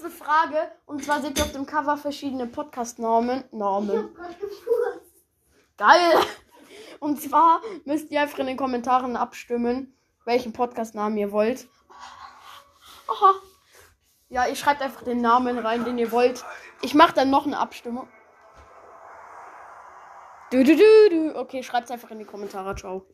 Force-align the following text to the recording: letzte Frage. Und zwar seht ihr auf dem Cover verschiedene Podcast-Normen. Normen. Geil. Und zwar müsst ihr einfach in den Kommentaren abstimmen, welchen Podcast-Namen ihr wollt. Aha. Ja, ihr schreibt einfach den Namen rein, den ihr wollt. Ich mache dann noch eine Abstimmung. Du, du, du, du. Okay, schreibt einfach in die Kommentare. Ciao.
letzte 0.00 0.10
Frage. 0.10 0.70
Und 0.86 1.04
zwar 1.04 1.20
seht 1.20 1.38
ihr 1.38 1.44
auf 1.44 1.52
dem 1.52 1.66
Cover 1.66 1.96
verschiedene 1.96 2.46
Podcast-Normen. 2.46 3.44
Normen. 3.52 4.08
Geil. 5.76 6.12
Und 7.00 7.20
zwar 7.20 7.60
müsst 7.84 8.10
ihr 8.10 8.20
einfach 8.20 8.38
in 8.38 8.46
den 8.46 8.56
Kommentaren 8.56 9.16
abstimmen, 9.16 9.94
welchen 10.24 10.52
Podcast-Namen 10.52 11.16
ihr 11.18 11.32
wollt. 11.32 11.68
Aha. 13.08 13.34
Ja, 14.28 14.46
ihr 14.46 14.56
schreibt 14.56 14.80
einfach 14.80 15.02
den 15.02 15.20
Namen 15.20 15.58
rein, 15.58 15.84
den 15.84 15.98
ihr 15.98 16.12
wollt. 16.12 16.44
Ich 16.82 16.94
mache 16.94 17.14
dann 17.14 17.30
noch 17.30 17.46
eine 17.46 17.58
Abstimmung. 17.58 18.08
Du, 20.50 20.64
du, 20.64 20.76
du, 20.76 21.10
du. 21.10 21.38
Okay, 21.38 21.62
schreibt 21.62 21.90
einfach 21.90 22.10
in 22.10 22.20
die 22.20 22.24
Kommentare. 22.24 22.74
Ciao. 22.74 23.06